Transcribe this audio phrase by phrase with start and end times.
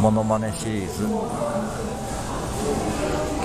[0.00, 1.04] モノマネシリーズ。
[1.04, 1.18] 今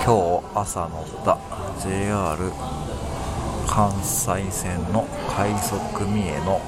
[0.05, 1.37] 日朝乗った。
[1.81, 2.49] JR
[3.67, 5.05] 関西線の
[5.35, 6.61] 快速三重の。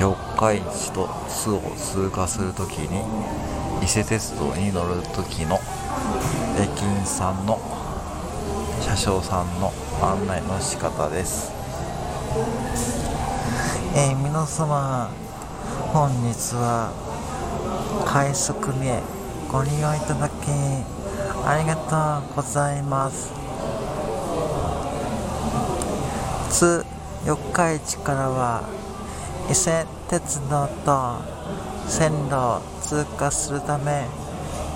[0.00, 3.04] 四日市と津を通過するときに。
[3.84, 5.60] 伊勢鉄道に乗る時の。
[6.60, 7.60] 駅員さんの。
[8.80, 9.72] 車掌さんの。
[10.02, 11.52] 案内の仕方です。
[13.94, 15.08] えー、皆様
[15.92, 17.07] 本日は
[18.04, 19.02] 快速名
[19.50, 20.34] ご利用いただき
[21.44, 23.32] ありがとうございます。
[26.50, 26.84] 津
[27.24, 28.62] 四日市からは
[29.50, 31.20] 伊勢鉄道と
[31.88, 34.06] 線路を通過するため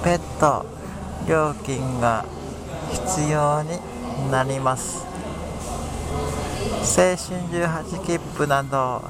[0.05, 0.66] 別途
[1.29, 2.24] 料金が
[2.91, 3.79] 必要に
[4.30, 5.07] なります。
[6.83, 7.16] 青春
[7.51, 9.02] 18切符など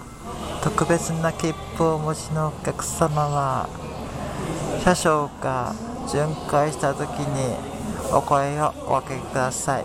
[0.63, 3.69] 特別な切符をお持ちのお客様は
[4.83, 5.73] 車掌が
[6.11, 7.57] 巡回した時に
[8.13, 9.85] お声をおかけください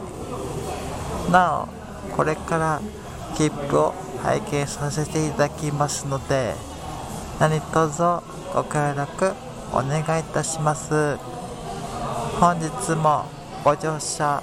[1.31, 1.67] な
[2.11, 2.81] おこれから
[3.35, 6.55] 切符を拝見させていただきますので
[7.39, 8.01] 何卒
[8.53, 9.33] ご協力
[9.71, 11.17] お願いいたします
[12.39, 13.25] 本日も
[13.63, 14.41] ご乗車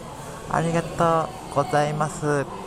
[0.50, 2.63] ありがとうございます。